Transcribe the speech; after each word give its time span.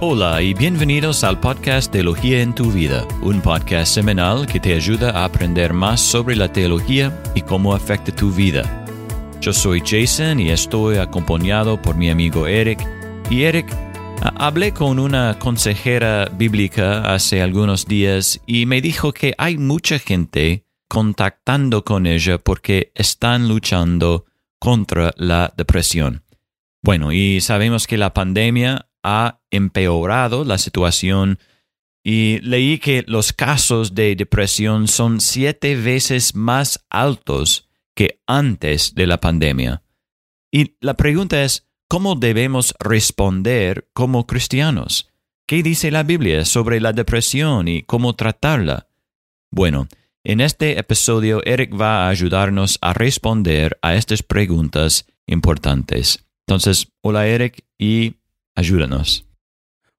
Hola 0.00 0.42
y 0.42 0.52
bienvenidos 0.52 1.24
al 1.24 1.40
podcast 1.40 1.90
Teología 1.90 2.42
en 2.42 2.54
tu 2.54 2.70
vida, 2.70 3.08
un 3.22 3.40
podcast 3.40 3.94
semanal 3.94 4.46
que 4.46 4.60
te 4.60 4.74
ayuda 4.74 5.10
a 5.10 5.24
aprender 5.24 5.72
más 5.72 6.00
sobre 6.00 6.36
la 6.36 6.52
teología 6.52 7.22
y 7.34 7.40
cómo 7.40 7.74
afecta 7.74 8.14
tu 8.14 8.30
vida. 8.30 8.84
Yo 9.40 9.52
soy 9.52 9.80
Jason 9.80 10.38
y 10.38 10.50
estoy 10.50 10.98
acompañado 10.98 11.80
por 11.80 11.96
mi 11.96 12.10
amigo 12.10 12.46
Eric. 12.46 12.78
Y 13.30 13.44
Eric, 13.44 13.66
hablé 14.20 14.72
con 14.72 14.98
una 14.98 15.38
consejera 15.38 16.26
bíblica 16.26 17.12
hace 17.12 17.40
algunos 17.40 17.86
días 17.86 18.40
y 18.46 18.66
me 18.66 18.80
dijo 18.80 19.12
que 19.12 19.34
hay 19.38 19.56
mucha 19.56 19.98
gente 19.98 20.66
contactando 20.92 21.84
con 21.84 22.06
ella 22.06 22.36
porque 22.36 22.92
están 22.94 23.48
luchando 23.48 24.26
contra 24.58 25.14
la 25.16 25.50
depresión. 25.56 26.22
Bueno, 26.82 27.12
y 27.12 27.40
sabemos 27.40 27.86
que 27.86 27.96
la 27.96 28.12
pandemia 28.12 28.90
ha 29.02 29.40
empeorado 29.50 30.44
la 30.44 30.58
situación 30.58 31.38
y 32.04 32.40
leí 32.40 32.76
que 32.76 33.04
los 33.06 33.32
casos 33.32 33.94
de 33.94 34.14
depresión 34.16 34.86
son 34.86 35.22
siete 35.22 35.76
veces 35.76 36.34
más 36.34 36.84
altos 36.90 37.70
que 37.94 38.20
antes 38.26 38.94
de 38.94 39.06
la 39.06 39.18
pandemia. 39.18 39.82
Y 40.50 40.76
la 40.82 40.92
pregunta 40.92 41.42
es, 41.42 41.70
¿cómo 41.88 42.16
debemos 42.16 42.74
responder 42.78 43.88
como 43.94 44.26
cristianos? 44.26 45.08
¿Qué 45.46 45.62
dice 45.62 45.90
la 45.90 46.02
Biblia 46.02 46.44
sobre 46.44 46.82
la 46.82 46.92
depresión 46.92 47.66
y 47.66 47.82
cómo 47.82 48.12
tratarla? 48.14 48.88
Bueno, 49.50 49.88
en 50.24 50.40
este 50.40 50.78
episodio 50.78 51.42
Eric 51.44 51.78
va 51.78 52.06
a 52.06 52.08
ayudarnos 52.08 52.78
a 52.80 52.92
responder 52.92 53.78
a 53.82 53.94
estas 53.94 54.22
preguntas 54.22 55.06
importantes. 55.26 56.24
Entonces, 56.46 56.88
hola 57.02 57.26
Eric 57.26 57.64
y 57.78 58.14
Ayúdanos. 58.54 59.26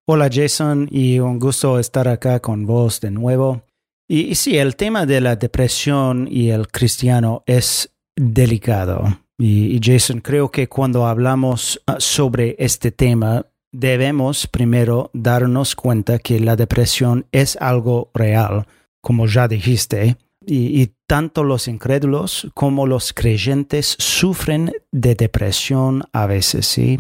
Hola 0.06 0.30
Jason 0.32 0.88
y 0.92 1.20
un 1.20 1.40
gusto 1.40 1.80
estar 1.80 2.08
acá 2.08 2.40
con 2.40 2.66
vos 2.66 3.02
de 3.02 3.10
nuevo. 3.10 3.64
Y, 4.08 4.36
sí, 4.36 4.58
el 4.58 4.76
tema 4.76 5.06
de 5.06 5.22
la 5.22 5.36
depresión 5.36 6.28
y 6.30 6.50
el 6.50 6.68
cristiano 6.68 7.44
es 7.48 7.96
delicado. 8.16 9.22
Y, 9.40 9.80
Jason, 9.82 10.20
creo 10.20 10.52
que 10.52 10.68
cuando 10.68 11.08
hablamos 11.08 11.82
ah, 11.88 11.96
sobre 12.00 12.56
este 12.60 12.92
tema, 12.92 13.48
debemos 13.72 14.46
primero 14.46 15.10
darnos 15.14 15.76
cuenta 15.76 16.20
que 16.20 16.40
la 16.40 16.56
depresión 16.56 17.26
es 17.32 17.58
algo 17.60 18.12
real, 18.14 18.68
como 19.04 19.28
ya 19.28 19.50
dijiste, 19.50 20.18
y, 20.46 20.92
tanto 21.08 21.44
los 21.44 21.68
incrédulos 21.68 22.48
como 22.54 22.88
los 22.88 23.14
creyentes 23.14 23.96
sufren 24.00 24.72
de 24.92 25.16
depresión 25.16 26.06
a 26.12 26.26
veces, 26.26 26.66
¿sí? 26.66 27.00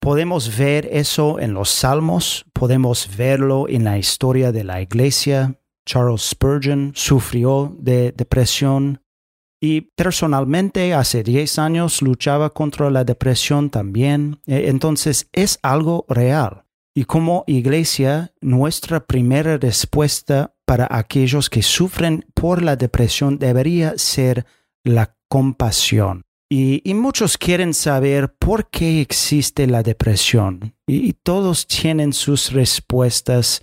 Podemos 0.00 0.56
ver 0.56 0.88
eso 0.90 1.38
en 1.38 1.52
los 1.52 1.70
salmos, 1.70 2.46
podemos 2.52 3.14
verlo 3.16 3.68
en 3.68 3.84
la 3.84 3.98
historia 3.98 4.52
de 4.52 4.64
la 4.64 4.80
iglesia. 4.80 5.58
Charles 5.86 6.22
Spurgeon 6.22 6.92
sufrió 6.94 7.76
de 7.78 8.12
depresión 8.12 9.00
y 9.60 9.82
personalmente 9.82 10.94
hace 10.94 11.22
10 11.22 11.58
años 11.58 12.02
luchaba 12.02 12.50
contra 12.50 12.90
la 12.90 13.04
depresión 13.04 13.70
también. 13.70 14.40
E, 14.46 14.68
entonces 14.68 15.28
es 15.32 15.58
algo 15.62 16.04
real. 16.08 16.64
Y 16.94 17.04
como 17.04 17.44
iglesia, 17.46 18.32
nuestra 18.40 19.04
primera 19.04 19.56
respuesta 19.58 20.53
para 20.64 20.88
aquellos 20.90 21.50
que 21.50 21.62
sufren 21.62 22.24
por 22.34 22.62
la 22.62 22.76
depresión 22.76 23.38
debería 23.38 23.94
ser 23.96 24.46
la 24.82 25.16
compasión. 25.28 26.22
Y, 26.50 26.94
muchos 26.94 27.36
quieren 27.36 27.74
saber 27.74 28.32
por 28.32 28.70
qué 28.70 29.00
existe 29.00 29.66
la 29.66 29.82
depresión. 29.82 30.74
Y, 30.86 31.14
todos 31.14 31.66
tienen 31.66 32.12
sus 32.12 32.52
respuestas. 32.52 33.62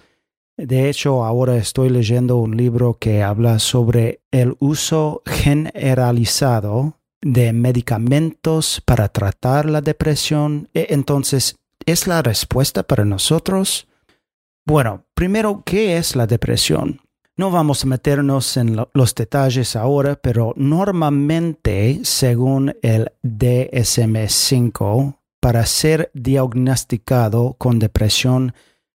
De 0.57 0.89
hecho, 0.89 1.23
ahora 1.23 1.55
estoy 1.55 1.89
leyendo 1.89 2.37
un 2.37 2.57
libro 2.57 2.97
que 2.99 3.23
habla 3.23 3.59
sobre 3.59 4.21
el 4.31 4.55
uso 4.59 5.21
generalizado 5.25 6.99
de 7.21 7.53
medicamentos 7.53 8.81
para 8.83 9.07
tratar 9.07 9.69
la 9.69 9.81
depresión. 9.81 10.67
E, 10.73 10.87
entonces, 10.89 11.55
¿es 11.85 12.07
la 12.07 12.21
respuesta 12.21 12.83
para 12.83 13.05
nosotros? 13.05 13.87
Bueno, 14.65 15.05
primero, 15.13 15.63
¿qué 15.65 15.97
es 15.97 16.15
la 16.15 16.27
depresión? 16.27 17.01
No 17.35 17.49
vamos 17.49 17.83
a 17.83 17.87
meternos 17.87 18.55
en 18.57 18.77
los 18.93 19.15
detalles 19.15 19.75
ahora, 19.75 20.15
pero 20.15 20.53
normalmente, 20.55 22.01
según 22.03 22.75
el 22.83 23.11
DSM-5, 23.23 25.17
para 25.39 25.65
ser 25.65 26.11
diagnosticado 26.13 27.55
con 27.57 27.79
depresión, 27.79 28.53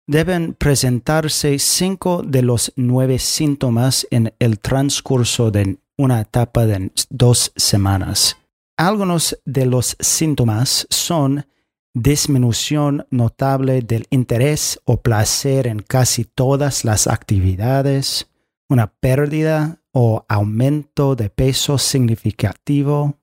deben 0.06 0.53
presentarse 0.56 1.57
cinco 1.59 2.22
de 2.24 2.41
los 2.41 2.74
nueve 2.75 3.18
síntomas 3.19 4.06
en 4.12 4.34
el 4.40 4.59
transcurso 4.59 5.51
de 5.51 5.78
una 5.97 6.19
etapa 6.19 6.66
de 6.66 6.91
dos 7.09 7.53
semanas. 7.56 8.35
Algunos 8.75 9.40
de 9.45 9.66
los 9.68 9.95
síntomas 10.00 10.85
son 10.90 11.45
disminución 11.93 13.05
notable 13.11 13.81
del 13.81 14.07
interés 14.09 14.79
o 14.85 15.01
placer 15.01 15.67
en 15.67 15.79
casi 15.79 16.25
todas 16.25 16.85
las 16.85 17.07
actividades, 17.07 18.29
una 18.67 18.87
pérdida 18.87 19.79
o 19.91 20.25
aumento 20.27 21.15
de 21.15 21.29
peso 21.29 21.77
significativo, 21.77 23.19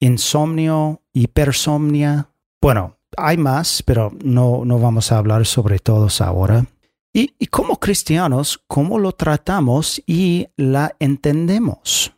insomnio, 0.00 1.02
hipersomnia. 1.12 2.30
Bueno, 2.60 2.96
hay 3.16 3.36
más, 3.36 3.82
pero 3.84 4.12
no, 4.24 4.64
no 4.64 4.78
vamos 4.80 5.12
a 5.12 5.18
hablar 5.18 5.46
sobre 5.46 5.78
todos 5.78 6.20
ahora. 6.20 6.66
Y, 7.12 7.34
y 7.38 7.46
como 7.46 7.78
cristianos, 7.78 8.60
¿cómo 8.66 8.98
lo 8.98 9.12
tratamos 9.12 10.02
y 10.06 10.48
la 10.56 10.94
entendemos? 10.98 12.12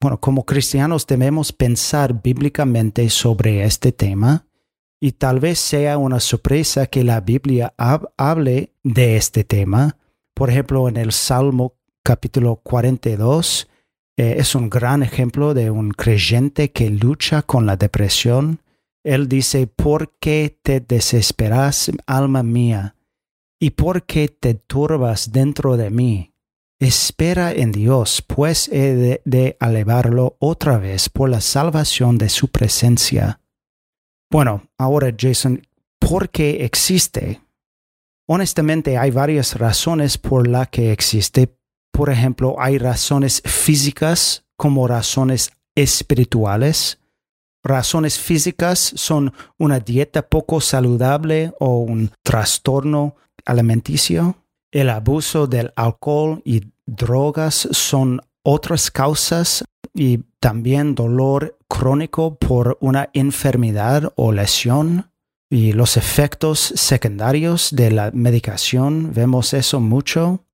Bueno, 0.00 0.20
como 0.20 0.44
cristianos 0.44 1.06
debemos 1.06 1.52
pensar 1.52 2.20
bíblicamente 2.22 3.08
sobre 3.08 3.64
este 3.64 3.92
tema 3.92 4.44
y 5.04 5.12
tal 5.12 5.38
vez 5.38 5.58
sea 5.58 5.98
una 5.98 6.18
sorpresa 6.18 6.86
que 6.86 7.04
la 7.04 7.20
Biblia 7.20 7.74
hable 7.76 8.72
de 8.82 9.18
este 9.18 9.44
tema. 9.44 9.98
Por 10.32 10.48
ejemplo, 10.48 10.88
en 10.88 10.96
el 10.96 11.12
Salmo 11.12 11.74
capítulo 12.02 12.56
42 12.56 13.68
eh, 14.16 14.36
es 14.38 14.54
un 14.54 14.70
gran 14.70 15.02
ejemplo 15.02 15.52
de 15.52 15.70
un 15.70 15.90
creyente 15.90 16.72
que 16.72 16.88
lucha 16.88 17.42
con 17.42 17.66
la 17.66 17.76
depresión. 17.76 18.62
Él 19.02 19.28
dice, 19.28 19.66
¿por 19.66 20.14
qué 20.18 20.58
te 20.62 20.80
desesperas, 20.80 21.92
alma 22.06 22.42
mía? 22.42 22.96
¿Y 23.60 23.72
por 23.72 24.04
qué 24.04 24.28
te 24.28 24.54
turbas 24.54 25.32
dentro 25.32 25.76
de 25.76 25.90
mí? 25.90 26.32
Espera 26.80 27.52
en 27.52 27.72
Dios, 27.72 28.24
pues 28.26 28.68
he 28.68 28.94
de, 28.94 29.22
de 29.26 29.58
otra 30.38 30.78
vez 30.78 31.10
por 31.10 31.28
la 31.28 31.42
salvación 31.42 32.16
de 32.16 32.30
su 32.30 32.48
presencia. 32.48 33.42
Bueno, 34.34 34.64
ahora 34.78 35.14
Jason, 35.16 35.64
¿por 36.00 36.28
qué 36.28 36.64
existe? 36.64 37.40
Honestamente, 38.26 38.98
hay 38.98 39.12
varias 39.12 39.56
razones 39.56 40.18
por 40.18 40.48
las 40.48 40.70
que 40.70 40.90
existe. 40.90 41.56
Por 41.92 42.10
ejemplo, 42.10 42.56
hay 42.58 42.78
razones 42.78 43.40
físicas 43.44 44.44
como 44.56 44.88
razones 44.88 45.52
espirituales. 45.76 46.98
Razones 47.62 48.18
físicas 48.18 48.80
son 48.96 49.32
una 49.56 49.78
dieta 49.78 50.28
poco 50.28 50.60
saludable 50.60 51.52
o 51.60 51.78
un 51.78 52.10
trastorno 52.24 53.14
alimenticio. 53.44 54.34
El 54.72 54.90
abuso 54.90 55.46
del 55.46 55.72
alcohol 55.76 56.42
y 56.44 56.72
drogas 56.86 57.68
son 57.70 58.20
otras 58.42 58.90
causas 58.90 59.64
y 59.94 60.24
también 60.40 60.94
dolor 60.94 61.56
crónico 61.68 62.36
por 62.36 62.76
una 62.80 63.10
enfermedad 63.12 64.12
o 64.16 64.32
lesión 64.32 65.10
y 65.48 65.72
los 65.72 65.96
efectos 65.96 66.58
secundarios 66.58 67.70
de 67.74 67.92
la 67.92 68.10
medicación, 68.12 69.12
vemos 69.14 69.54
eso 69.54 69.80
mucho. 69.80 70.44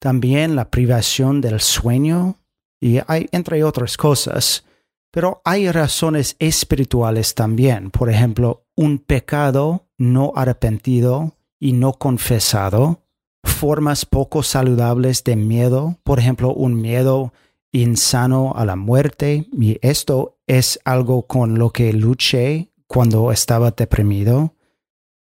También 0.00 0.56
la 0.56 0.70
privación 0.70 1.40
del 1.40 1.60
sueño 1.60 2.38
y 2.80 3.00
hay 3.06 3.28
entre 3.32 3.62
otras 3.64 3.96
cosas. 3.96 4.64
Pero 5.10 5.42
hay 5.44 5.70
razones 5.70 6.36
espirituales 6.38 7.34
también, 7.34 7.90
por 7.90 8.10
ejemplo, 8.10 8.66
un 8.76 8.98
pecado 8.98 9.86
no 9.96 10.32
arrepentido 10.36 11.34
y 11.58 11.72
no 11.72 11.94
confesado, 11.94 13.02
formas 13.42 14.06
poco 14.06 14.42
saludables 14.42 15.24
de 15.24 15.34
miedo, 15.34 15.98
por 16.04 16.20
ejemplo, 16.20 16.52
un 16.52 16.80
miedo 16.80 17.32
insano 17.72 18.52
a 18.56 18.64
la 18.64 18.76
muerte 18.76 19.46
y 19.52 19.78
esto 19.82 20.38
es 20.46 20.80
algo 20.84 21.26
con 21.26 21.58
lo 21.58 21.70
que 21.70 21.92
luché 21.92 22.72
cuando 22.86 23.30
estaba 23.32 23.70
deprimido 23.70 24.54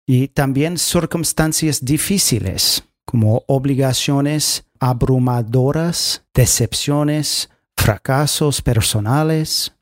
y 0.06 0.29
también 0.29 0.79
circunstancias 0.79 1.85
difíciles 1.85 2.85
como 3.05 3.44
obligaciones 3.46 4.64
abrumadoras, 4.81 6.25
decepciones, 6.32 7.50
fracasos 7.76 8.62
personales. 8.62 9.75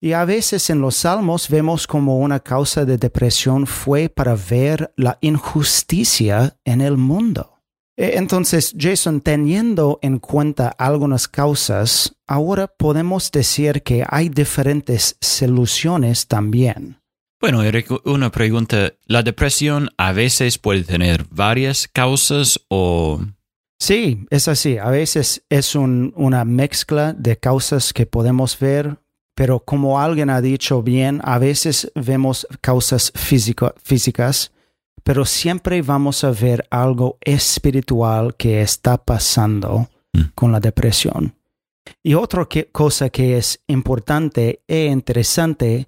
Y 0.00 0.12
a 0.12 0.24
veces 0.24 0.70
en 0.70 0.80
los 0.80 0.96
salmos 0.96 1.48
vemos 1.48 1.86
como 1.86 2.18
una 2.20 2.40
causa 2.40 2.84
de 2.84 2.96
depresión 2.96 3.66
fue 3.66 4.08
para 4.08 4.34
ver 4.34 4.92
la 4.96 5.18
injusticia 5.20 6.56
en 6.64 6.80
el 6.80 6.96
mundo. 6.96 7.59
E, 8.00 8.16
entonces, 8.16 8.74
Jason, 8.78 9.20
teniendo 9.20 9.98
en 10.00 10.20
cuenta 10.20 10.70
algunas 10.78 11.28
causas, 11.28 12.16
ahora 12.26 12.66
podemos 12.66 13.30
decir 13.30 13.82
que 13.82 14.06
hay 14.08 14.30
diferentes 14.30 15.18
soluciones 15.20 16.26
también. 16.26 16.98
Bueno, 17.42 17.62
Eric, 17.62 17.90
una 18.06 18.30
pregunta. 18.30 18.94
¿La 19.04 19.22
depresión 19.22 19.90
a 19.98 20.12
veces 20.12 20.56
puede 20.56 20.84
tener 20.84 21.26
varias 21.30 21.88
causas 21.88 22.58
o...? 22.68 23.20
Sí, 23.78 24.24
es 24.30 24.48
así. 24.48 24.78
A 24.78 24.88
veces 24.88 25.44
es 25.50 25.74
una 25.74 26.46
mezcla 26.46 27.12
de 27.12 27.36
causas 27.36 27.92
que 27.92 28.06
podemos 28.06 28.58
ver, 28.58 28.96
pero 29.34 29.60
como 29.60 30.00
alguien 30.00 30.30
ha 30.30 30.40
dicho 30.40 30.82
bien, 30.82 31.20
a 31.22 31.38
veces 31.38 31.92
vemos 31.94 32.46
causas 32.62 33.12
físicas 33.14 34.52
pero 35.02 35.24
siempre 35.24 35.82
vamos 35.82 36.24
a 36.24 36.30
ver 36.30 36.66
algo 36.70 37.18
espiritual 37.20 38.34
que 38.36 38.62
está 38.62 38.98
pasando 38.98 39.88
mm. 40.12 40.20
con 40.34 40.52
la 40.52 40.60
depresión. 40.60 41.34
Y 42.02 42.14
otra 42.14 42.46
cosa 42.72 43.10
que 43.10 43.36
es 43.36 43.62
importante 43.66 44.62
e 44.66 44.86
interesante 44.86 45.86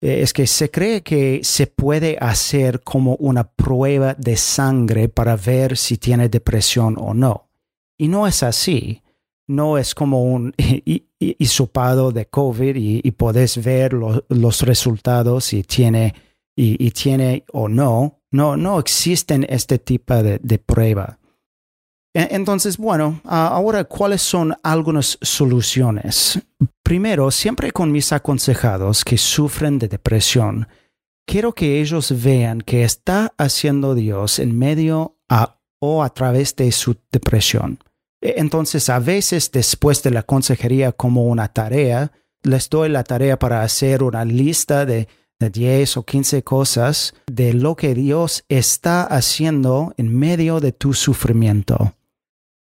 eh, 0.00 0.22
es 0.22 0.32
que 0.32 0.46
se 0.46 0.70
cree 0.70 1.02
que 1.02 1.40
se 1.42 1.66
puede 1.66 2.16
hacer 2.20 2.80
como 2.82 3.16
una 3.16 3.44
prueba 3.44 4.14
de 4.14 4.36
sangre 4.36 5.08
para 5.08 5.36
ver 5.36 5.76
si 5.76 5.96
tiene 5.98 6.28
depresión 6.28 6.96
o 6.98 7.14
no. 7.14 7.48
Y 7.96 8.08
no 8.08 8.26
es 8.26 8.42
así. 8.42 9.02
No 9.46 9.78
es 9.78 9.94
como 9.94 10.24
un 10.24 10.54
hisopado 11.18 12.12
de 12.12 12.26
COVID 12.26 12.76
y, 12.76 13.00
y 13.02 13.10
podés 13.12 13.62
ver 13.62 13.94
los 13.94 14.62
resultados 14.62 15.46
si 15.46 15.62
tiene, 15.62 16.14
y 16.60 16.90
tiene 16.90 17.44
o 17.52 17.68
no 17.68 18.18
no, 18.30 18.56
no 18.56 18.78
existen 18.78 19.46
este 19.48 19.78
tipo 19.78 20.22
de, 20.22 20.58
prueba. 20.58 21.18
E, 22.14 22.28
entonces, 22.30 22.76
bueno, 22.76 23.20
ahora, 23.24 23.84
¿cuáles 23.84 24.22
son 24.22 24.54
algunas 24.62 25.18
soluciones? 25.22 26.40
Primero, 26.82 27.30
siempre 27.30 27.70
con 27.70 27.92
mis 27.92 28.12
aconsejados 28.12 29.04
que 29.04 29.18
sufren 29.18 29.78
de 29.78 29.88
depresión, 29.88 30.68
quiero 31.26 31.54
que 31.54 31.80
ellos 31.80 32.22
vean 32.22 32.60
que 32.60 32.84
está 32.84 33.32
haciendo 33.38 33.94
Dios 33.94 34.38
en 34.38 34.56
medio 34.58 35.16
o 35.80 36.02
a 36.02 36.12
través 36.12 36.56
de 36.56 36.72
su 36.72 36.96
depresión. 37.10 37.78
E, 38.20 38.34
entonces, 38.38 38.88
a 38.90 38.98
veces 38.98 39.50
después 39.52 40.02
de 40.02 40.10
la 40.10 40.22
consejería 40.22 40.92
como 40.92 41.26
una 41.26 41.48
tarea, 41.48 42.12
les 42.42 42.68
doy 42.68 42.88
la 42.88 43.04
tarea 43.04 43.38
para 43.38 43.62
hacer 43.62 44.02
una 44.02 44.24
lista 44.24 44.86
de 44.86 45.08
de 45.38 45.50
10 45.50 45.96
o 45.98 46.02
15 46.04 46.42
cosas 46.42 47.14
de 47.26 47.54
lo 47.54 47.76
que 47.76 47.94
Dios 47.94 48.44
está 48.48 49.04
haciendo 49.04 49.94
en 49.96 50.16
medio 50.16 50.60
de 50.60 50.72
tu 50.72 50.94
sufrimiento. 50.94 51.94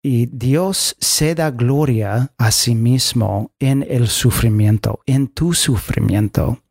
Y 0.03 0.27
Dios 0.27 0.97
se 0.99 1.35
da 1.35 1.51
gloria 1.51 2.33
a 2.39 2.51
sí 2.53 2.75
mismo 2.75 3.53
en 3.59 3.85
el 3.89 4.09
sufrimiento, 4.09 5.01
en 5.05 5.29
tu 5.29 5.53
sufrimiento. 5.53 6.63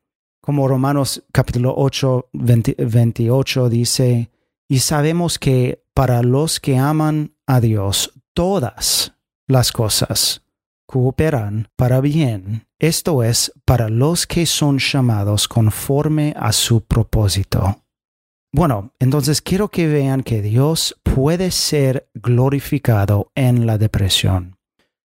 Como 0.42 0.68
Romanos 0.68 1.24
capítulo 1.32 1.74
8, 1.78 2.30
28 2.34 3.70
dice, 3.70 4.32
y 4.68 4.80
sabemos 4.80 5.38
que 5.38 5.84
para 5.94 6.24
los 6.24 6.60
que 6.60 6.78
aman 6.78 7.36
a 7.46 7.60
Dios, 7.60 8.14
todas 8.34 9.14
las 9.48 9.72
cosas 9.72 10.44
cooperan 10.86 11.68
para 11.76 12.02
bien, 12.02 12.69
esto 12.80 13.24
es, 13.24 13.52
para 13.66 13.90
los 13.90 14.26
que 14.26 14.46
son 14.46 14.80
llamados 14.80 15.48
conforme 15.50 16.34
a 16.38 16.54
su 16.54 16.82
propósito. 16.82 17.84
Bueno, 18.54 18.94
entonces 19.00 19.42
quiero 19.42 19.68
que 19.68 19.88
vean 19.88 20.24
que 20.24 20.42
Dios 20.42 20.98
puede 21.04 21.52
ser 21.52 22.10
glorificado 22.16 23.32
en 23.36 23.68
la 23.68 23.78
depresión. 23.78 24.58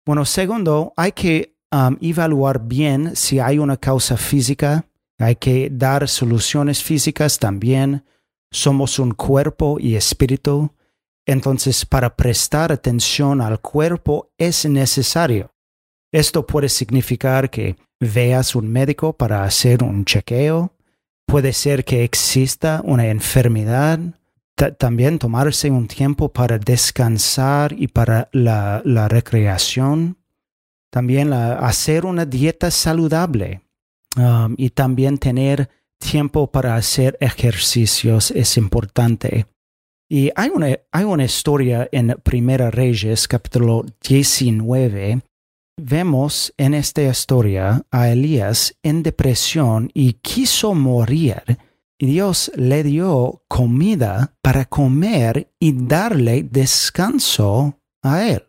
Bueno, 0.04 0.24
segundo, 0.24 0.92
hay 0.96 1.12
que 1.12 1.56
um, 1.70 1.96
evaluar 2.00 2.66
bien 2.66 3.14
si 3.14 3.38
hay 3.38 3.58
una 3.58 3.76
causa 3.76 4.16
física, 4.16 4.84
hay 5.18 5.36
que 5.36 5.70
dar 5.70 6.08
soluciones 6.08 6.82
físicas 6.82 7.38
también. 7.38 8.04
Somos 8.50 8.98
un 8.98 9.12
cuerpo 9.12 9.78
y 9.80 9.94
espíritu, 9.94 10.74
entonces 11.24 11.86
para 11.86 12.16
prestar 12.16 12.72
atención 12.72 13.40
al 13.40 13.60
cuerpo 13.60 14.32
es 14.36 14.66
necesario 14.66 15.51
esto 16.12 16.46
puede 16.46 16.68
significar 16.68 17.48
que 17.48 17.76
veas 17.98 18.54
un 18.54 18.68
médico 18.68 19.14
para 19.14 19.44
hacer 19.44 19.82
un 19.82 20.04
chequeo. 20.04 20.74
Puede 21.26 21.54
ser 21.54 21.84
que 21.84 22.04
exista 22.04 22.82
una 22.84 23.06
enfermedad. 23.06 23.98
también 24.78 25.18
tomarse 25.18 25.70
un 25.70 25.88
tiempo 25.88 26.28
para 26.28 26.58
descansar 26.58 27.74
y 27.76 27.88
para 27.88 28.28
la, 28.32 29.08
recreación. 29.08 30.18
También 30.90 31.32
hacer 31.32 32.04
una 32.04 32.26
dieta 32.26 32.70
saludable. 32.70 33.62
Um, 34.14 34.54
y 34.58 34.68
también 34.68 35.16
tener 35.16 35.70
tiempo 35.98 36.50
para 36.50 36.76
hacer 36.76 37.16
ejercicios 37.18 38.30
es 38.30 38.58
importante. 38.58 39.46
Y 40.06 40.30
hay 40.36 40.50
una, 40.50 40.78
hay 40.90 41.04
una 41.04 41.24
historia 41.24 41.88
en 41.90 42.14
Primera 42.22 42.70
Reyes, 42.70 43.26
capítulo 43.26 43.86
19, 44.06 45.22
Vemos 45.78 46.52
en 46.58 46.74
esta 46.74 47.02
historia 47.02 47.82
a 47.90 48.10
Elías 48.10 48.76
en 48.82 49.02
depresión 49.02 49.90
y 49.94 50.14
quiso 50.14 50.74
morir. 50.74 51.42
Y 51.98 52.06
Dios 52.06 52.52
le 52.56 52.82
dio 52.82 53.42
comida 53.48 54.34
para 54.42 54.66
comer 54.66 55.50
y 55.58 55.72
darle 55.86 56.42
descanso 56.42 57.78
a 58.02 58.24
él. 58.24 58.44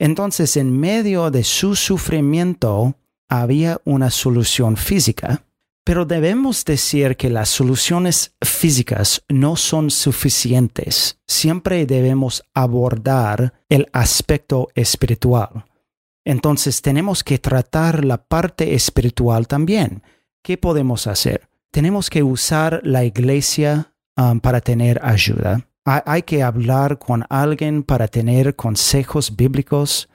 Entonces, 0.00 0.56
en 0.56 0.78
medio 0.78 1.30
de 1.30 1.44
su 1.44 1.76
sufrimiento, 1.76 2.96
había 3.28 3.80
una 3.84 4.10
solución 4.10 4.76
física. 4.76 5.44
Pero 5.84 6.04
debemos 6.04 6.64
decir 6.64 7.16
que 7.16 7.30
las 7.30 7.48
soluciones 7.48 8.34
físicas 8.42 9.22
no 9.28 9.56
son 9.56 9.90
suficientes. 9.90 11.18
Siempre 11.26 11.86
debemos 11.86 12.42
abordar 12.52 13.54
el 13.68 13.88
aspecto 13.92 14.68
espiritual. 14.74 15.64
Entonces 16.28 16.82
tenemos 16.82 17.24
que 17.24 17.38
tratar 17.38 18.04
la 18.04 18.18
parte 18.18 18.74
espiritual 18.74 19.48
también. 19.48 20.02
¿Qué 20.42 20.58
podemos 20.58 21.06
hacer? 21.06 21.48
Tenemos 21.70 22.10
que 22.10 22.22
usar 22.22 22.82
la 22.84 23.02
iglesia 23.02 23.94
um, 24.14 24.38
para 24.38 24.60
tener 24.60 25.00
ayuda. 25.02 25.66
Hay, 25.86 26.24
que 26.24 26.42
hablar 26.42 26.98
con 26.98 27.24
alguien 27.30 27.82
para 27.82 28.08
tener 28.08 28.56
consejos 28.56 29.36
bíblicos. 29.36 30.10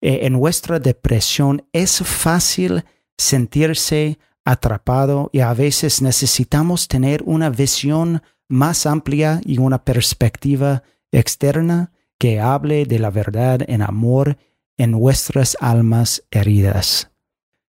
E, 0.00 0.26
en 0.26 0.32
nuestra 0.32 0.80
depresión 0.80 1.64
es 1.72 2.02
fácil 2.02 2.82
sentirse 3.16 4.18
atrapado 4.44 5.30
y 5.32 5.38
a 5.42 5.54
veces 5.54 6.02
necesitamos 6.02 6.88
tener 6.88 7.22
una 7.24 7.50
visión 7.50 8.20
más 8.48 8.84
amplia 8.84 9.40
y 9.44 9.58
una 9.58 9.84
perspectiva 9.84 10.82
externa 11.12 11.92
que 12.18 12.40
hable 12.40 12.84
de 12.84 12.98
la 12.98 13.10
verdad 13.10 13.60
en 13.68 13.82
amor 13.82 14.36
en 14.76 14.92
vuestras 14.92 15.56
almas 15.60 16.24
heridas. 16.30 17.10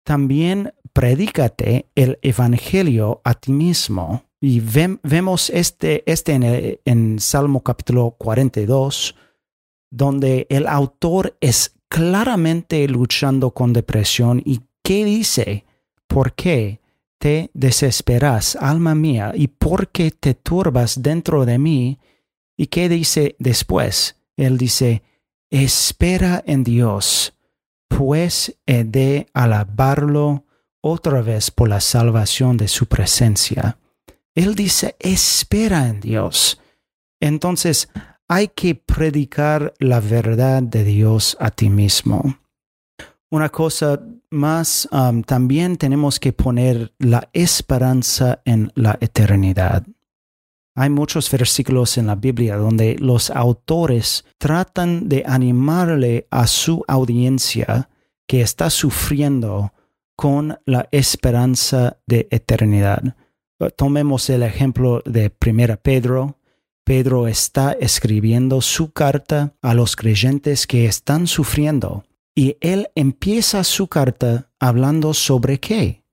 También 0.04 0.74
predícate 0.94 1.90
el 1.96 2.20
Evangelio 2.22 3.22
a 3.24 3.34
ti 3.34 3.52
mismo. 3.52 4.24
Y 4.40 4.60
vemos 4.60 5.50
este, 5.50 6.04
este 6.10 6.34
en, 6.34 6.80
en 6.86 7.20
Salmo 7.20 7.64
capítulo 7.64 8.16
42, 8.18 9.16
donde 9.90 10.46
el 10.50 10.68
autor 10.68 11.36
es 11.42 11.76
claramente 11.88 12.88
luchando 12.88 13.52
con 13.52 13.74
depresión. 13.74 14.42
¿Y 14.46 14.62
qué 14.84 15.04
dice? 15.04 15.66
¿Por 16.08 16.34
qué 16.34 16.80
te 17.18 17.50
desesperas, 17.54 18.56
alma 18.56 18.94
mía? 18.94 19.32
¿Y 19.36 19.48
por 19.48 19.90
qué 19.90 20.12
te 20.12 20.36
turbas 20.36 21.02
dentro 21.02 21.46
de 21.46 21.58
mí? 21.58 22.00
¿Y 22.56 22.68
qué 22.68 22.88
dice 22.88 23.36
después? 23.40 24.18
Él 24.38 24.58
dice, 24.58 25.02
espera 25.50 26.44
en 26.46 26.64
Dios, 26.64 27.34
pues 27.88 28.58
he 28.66 28.84
de 28.84 29.28
alabarlo 29.34 30.46
otra 30.82 31.22
vez 31.22 31.52
por 31.52 31.70
la 31.70 31.82
salvación 31.82 32.58
de 32.58 32.68
su 32.68 32.86
presencia. 32.88 33.78
Él 34.36 34.56
dice, 34.56 34.96
espera 35.00 35.88
en 35.88 36.02
Dios. 36.02 36.60
Entonces, 37.20 37.90
hay 38.28 38.50
que 38.50 38.76
predicar 38.76 39.74
la 39.80 40.00
verdad 40.00 40.62
de 40.62 40.84
Dios 40.84 41.38
a 41.40 41.52
ti 41.52 41.70
mismo. 41.70 42.38
Una 43.30 43.50
cosa 43.50 44.00
más, 44.30 44.88
um, 44.92 45.24
también 45.24 45.78
tenemos 45.78 46.20
que 46.20 46.34
poner 46.34 46.94
la 47.00 47.30
esperanza 47.34 48.42
en 48.46 48.72
la 48.76 48.98
eternidad. 49.00 49.86
Hay 50.78 50.90
muchos 50.90 51.32
versículos 51.32 51.98
en 51.98 52.08
la 52.08 52.16
Biblia 52.16 52.58
donde 52.58 52.98
los 53.00 53.30
autores 53.32 54.26
tratan 54.38 55.08
de 55.08 55.24
animarle 55.26 56.28
a 56.30 56.48
su 56.48 56.84
audiencia 56.88 57.90
que 58.28 58.42
está 58.42 58.70
sufriendo 58.70 59.72
con 60.18 60.60
la 60.66 60.90
esperanza 60.92 61.98
de 62.06 62.28
eternidad. 62.30 63.16
Tomemos 63.78 64.30
el 64.30 64.44
ejemplo 64.44 65.02
de 65.06 65.32
1 65.46 65.78
Pedro. 65.82 66.40
Pedro 66.84 67.28
está 67.30 67.72
escribiendo 67.72 68.60
su 68.60 68.92
carta 68.92 69.54
a 69.62 69.74
los 69.74 69.96
creyentes 69.96 70.68
que 70.68 70.86
están 70.86 71.28
sufriendo 71.28 72.04
y 72.36 72.58
él 72.60 72.90
empieza 72.96 73.64
su 73.64 73.88
carta 73.88 74.52
hablando 74.60 75.14
sobre 75.14 75.62
qué? 75.62 76.04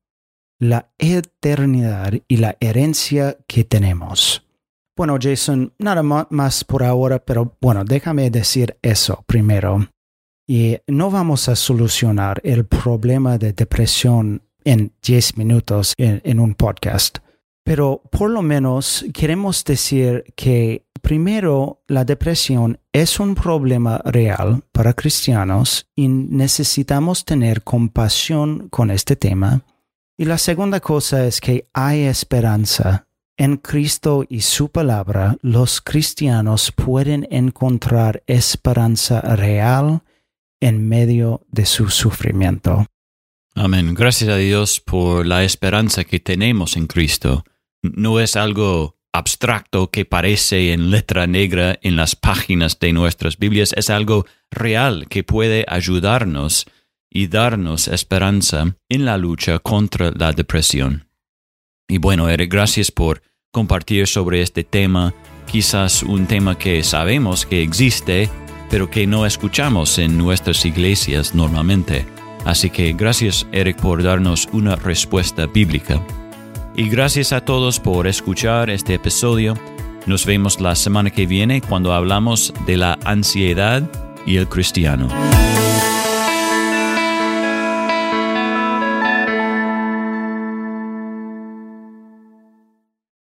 La 0.61 0.93
eternidad 0.99 2.13
y 2.29 2.37
la 2.37 2.57
herencia 2.61 3.37
que 3.49 3.65
tenemos. 3.65 4.47
Bueno, 4.95 5.17
Jason, 5.21 5.73
nada 5.79 6.03
más 6.03 6.65
por 6.65 6.83
ahora, 6.83 7.19
pero 7.19 7.57
bueno, 7.63 7.83
déjame 7.85 8.31
decir 8.31 8.77
eso 8.83 9.25
primero. 9.27 9.89
Y 10.47 10.77
no 10.87 11.11
vamos 11.11 11.49
a 11.49 11.57
solucionar 11.57 12.41
el 12.45 12.67
problema 12.67 13.39
de 13.39 13.55
depresión 13.55 14.43
en 14.65 14.93
10 15.03 15.39
minutos 15.39 15.95
en, 15.97 16.39
un 16.39 16.55
podcast, 16.55 17.19
pero 17.65 18.03
por 18.11 18.29
lo 18.29 18.43
menos 18.43 19.05
queremos 19.15 19.65
decir 19.65 20.25
que 20.37 20.85
primero 21.01 21.83
la 21.89 22.05
depresión 22.05 22.79
es 22.93 23.19
un 23.19 23.35
problema 23.35 23.99
real 24.05 24.63
para 24.73 24.93
cristianos 24.93 25.87
y 25.97 26.09
necesitamos 26.09 27.25
tener 27.25 27.63
compasión 27.63 28.69
con 28.69 28.91
este 28.91 29.17
tema. 29.17 29.63
Y 30.19 30.27
la 30.27 30.39
segunda 30.39 30.81
cosa 30.81 31.25
es 31.25 31.41
que 31.41 31.67
hay 31.73 32.03
esperanza 32.03 33.07
en 33.37 33.57
Cristo 33.57 34.25
y 34.29 34.43
su 34.43 34.71
palabra, 34.71 35.37
los 35.43 35.81
cristianos 35.81 36.73
pueden 36.73 37.27
encontrar 37.31 38.23
esperanza 38.27 39.21
real 39.21 40.03
en 40.61 40.89
medio 40.89 41.45
de 41.49 41.67
su 41.67 41.91
sufrimiento. 41.91 42.87
Amén. 43.55 43.95
Gracias 43.95 44.31
a 44.31 44.37
Dios 44.37 44.81
por 44.81 45.27
la 45.27 45.45
esperanza 45.45 46.05
que 46.05 46.21
tenemos 46.21 46.77
en 46.77 46.87
Cristo. 46.87 47.45
No 47.83 48.21
es 48.21 48.37
algo 48.37 48.97
abstracto 49.13 49.91
que 49.91 50.05
parece 50.05 50.73
en 50.73 50.91
letra 50.91 51.27
negra 51.27 51.79
en 51.83 51.97
las 51.97 52.17
páginas 52.17 52.79
de 52.79 52.93
nuestras 52.93 53.39
Biblias, 53.39 53.75
es 53.77 53.91
algo 53.91 54.27
real 54.51 55.07
que 55.09 55.23
puede 55.23 55.67
ayudarnos 55.69 56.67
y 57.11 57.27
darnos 57.27 57.89
esperanza 57.89 58.77
en 58.89 59.05
la 59.05 59.19
lucha 59.19 59.59
contra 59.59 60.11
la 60.13 60.33
depresión. 60.33 61.09
Y 61.93 61.99
bueno, 61.99 62.31
Eric, 62.31 62.51
gracias 62.51 62.91
por 62.91 63.21
compartir 63.51 64.07
sobre 64.07 64.41
este 64.41 64.65
tema, 64.65 65.13
quizás 65.45 66.03
un 66.03 66.27
tema 66.27 66.57
que 66.57 66.83
sabemos 66.83 67.45
que 67.45 67.63
existe, 67.63 68.31
pero 68.71 68.89
que 68.89 69.07
no 69.07 69.27
escuchamos 69.27 69.99
en 69.99 70.17
nuestras 70.17 70.65
iglesias 70.65 71.35
normalmente. 71.35 72.07
Así 72.47 72.71
que 72.71 72.95
gracias 72.95 73.47
Eric 73.53 73.77
por 73.77 74.03
darnos 74.03 74.49
una 74.55 74.75
respuesta 74.75 75.45
bíblica. 75.45 76.01
Y 76.75 76.89
gracias 76.89 77.35
a 77.35 77.45
todos 77.45 77.79
por 77.79 78.07
escuchar 78.07 78.71
este 78.71 78.95
episodio. 78.95 79.53
Nos 80.07 80.25
vemos 80.25 80.63
la 80.63 80.75
semana 80.75 81.11
que 81.11 81.27
viene 81.27 81.61
cuando 81.61 81.93
hablamos 81.93 82.55
de 82.65 82.79
la 82.79 82.99
ansiedad 83.05 83.83
y 84.25 84.39
el 84.39 84.49
cristiano. 84.49 85.09